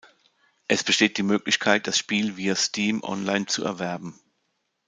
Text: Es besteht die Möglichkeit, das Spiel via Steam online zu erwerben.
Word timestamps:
Es 0.67 0.83
besteht 0.83 1.19
die 1.19 1.21
Möglichkeit, 1.21 1.85
das 1.85 1.95
Spiel 1.99 2.35
via 2.35 2.55
Steam 2.55 3.03
online 3.03 3.45
zu 3.45 3.63
erwerben. 3.63 4.19